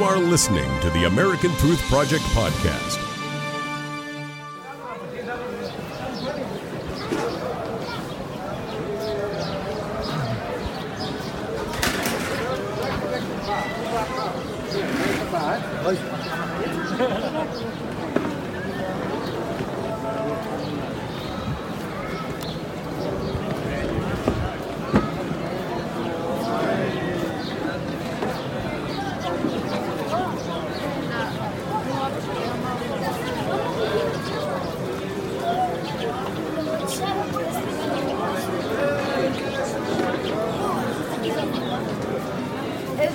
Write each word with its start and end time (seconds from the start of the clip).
You 0.00 0.06
are 0.06 0.16
listening 0.16 0.64
to 0.80 0.88
the 0.88 1.04
American 1.04 1.50
Truth 1.56 1.82
Project 1.90 2.24
podcast. 2.32 2.96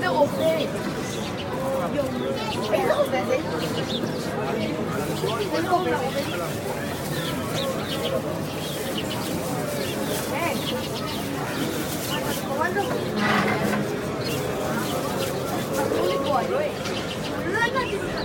근데 0.05 0.17
없대. 0.17 0.69
빼서 2.69 3.01
없대. 3.01 3.25
빼서 5.51 5.75
없대. 5.75 5.89
완전. 12.57 12.85
아, 15.75 15.89
돌릴 15.89 16.17
거야, 16.23 16.41
이거. 16.43 16.55
올라가지. 17.43 18.24